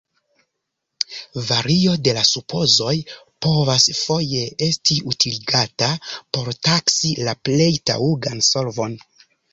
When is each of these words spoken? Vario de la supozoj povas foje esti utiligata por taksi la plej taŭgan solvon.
Vario 1.49 1.91
de 2.07 2.15
la 2.17 2.23
supozoj 2.29 2.95
povas 3.47 3.85
foje 3.99 4.41
esti 4.69 4.97
utiligata 5.13 5.91
por 6.39 6.53
taksi 6.71 7.15
la 7.29 7.39
plej 7.51 7.73
taŭgan 7.91 8.43
solvon. 8.53 8.99